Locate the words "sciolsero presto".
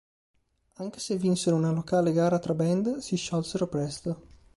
3.17-4.21